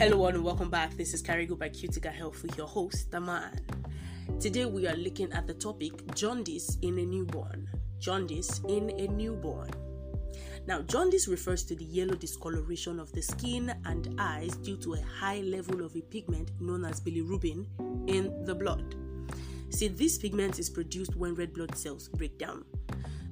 [0.00, 0.96] Hello and welcome back.
[0.96, 3.60] This is Carigo by Cutica Health with your host, Daman.
[4.40, 7.68] Today we are looking at the topic jaundice in a newborn.
[7.98, 9.68] Jaundice in a newborn.
[10.66, 15.02] Now, jaundice refers to the yellow discoloration of the skin and eyes due to a
[15.02, 17.66] high level of a pigment known as bilirubin
[18.08, 18.94] in the blood.
[19.68, 22.64] See, this pigment is produced when red blood cells break down.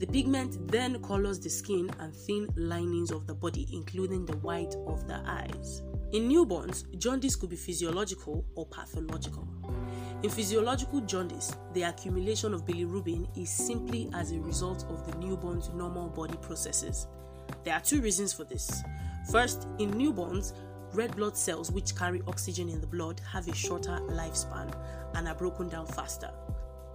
[0.00, 4.74] The pigment then colors the skin and thin linings of the body, including the white
[4.86, 5.82] of the eyes.
[6.12, 9.46] In newborns, jaundice could be physiological or pathological.
[10.22, 15.68] In physiological jaundice, the accumulation of bilirubin is simply as a result of the newborn's
[15.68, 17.06] normal body processes.
[17.64, 18.82] There are two reasons for this.
[19.30, 20.54] First, in newborns,
[20.94, 24.74] red blood cells which carry oxygen in the blood have a shorter lifespan
[25.14, 26.30] and are broken down faster.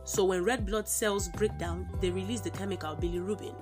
[0.06, 3.56] So when red blood cells break down, they release the chemical bilirubin.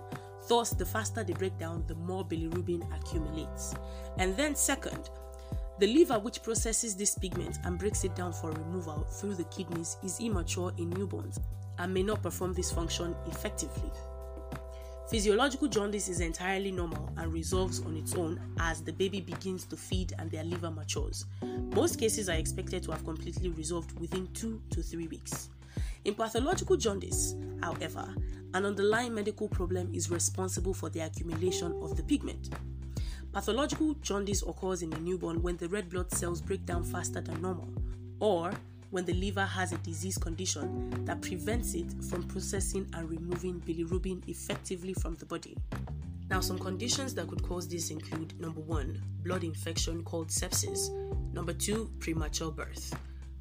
[0.49, 3.73] Thus, the faster they break down, the more bilirubin accumulates.
[4.17, 5.09] And then, second,
[5.79, 9.95] the liver, which processes this pigment and breaks it down for removal through the kidneys,
[10.03, 11.39] is immature in newborns
[11.79, 13.91] and may not perform this function effectively.
[15.09, 19.77] Physiological jaundice is entirely normal and resolves on its own as the baby begins to
[19.77, 21.25] feed and their liver matures.
[21.73, 25.49] Most cases are expected to have completely resolved within 2 to 3 weeks.
[26.05, 28.13] In pathological jaundice, however,
[28.53, 32.49] an underlying medical problem is responsible for the accumulation of the pigment.
[33.31, 37.41] Pathological jaundice occurs in a newborn when the red blood cells break down faster than
[37.41, 37.69] normal,
[38.19, 38.51] or
[38.91, 44.27] when the liver has a disease condition that prevents it from processing and removing bilirubin
[44.27, 45.57] effectively from the body.
[46.29, 50.89] Now, some conditions that could cause this include number one, blood infection called sepsis,
[51.33, 52.93] number two, premature birth.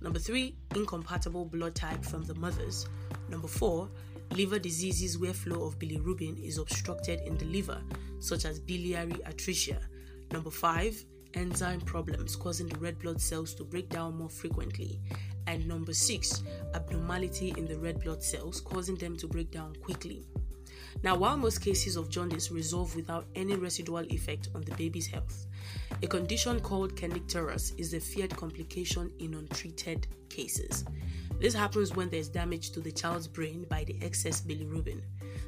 [0.03, 2.87] Number three, incompatible blood type from the mothers.
[3.29, 3.89] Number four,
[4.35, 7.81] liver diseases where flow of bilirubin is obstructed in the liver,
[8.19, 9.79] such as biliary atresia.
[10.33, 15.01] Number five, enzyme problems causing the red blood cells to break down more frequently.
[15.47, 16.43] And number six,
[16.75, 20.27] abnormality in the red blood cells causing them to break down quickly.
[21.03, 25.47] Now, while most cases of jaundice resolve without any residual effect on the baby's health,
[26.03, 30.85] a condition called kernicterus is a feared complication in untreated cases.
[31.41, 35.01] This happens when there's damage to the child's brain by the excess bilirubin.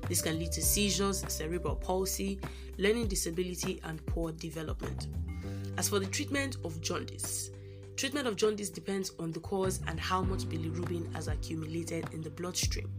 [0.09, 2.41] This can lead to seizures, cerebral palsy,
[2.79, 5.07] learning disability, and poor development.
[5.79, 7.51] As for the treatment of jaundice,
[7.97, 12.31] treatment of jaundice depends on the cause and how much bilirubin has accumulated in the
[12.31, 12.91] bloodstream.